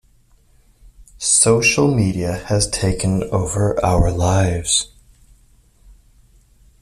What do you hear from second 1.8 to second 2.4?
media